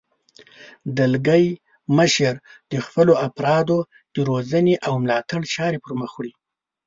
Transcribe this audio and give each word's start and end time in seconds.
دلګی 0.97 1.45
مشر 1.97 2.33
د 2.71 2.73
خپلو 2.85 3.13
افرادو 3.27 3.77
د 4.13 4.15
روزنې 4.29 4.75
او 4.87 4.93
ملاتړ 5.03 5.41
چارې 5.55 5.81
پرمخ 5.85 6.11
وړي. 6.15 6.33